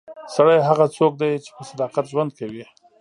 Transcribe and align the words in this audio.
سړی 0.35 0.59
هغه 0.69 0.85
څوک 0.97 1.13
دی 1.21 1.31
چې 1.43 1.49
په 1.55 1.63
صداقت 1.69 2.05
ژوند 2.11 2.31
کوي. 2.39 2.65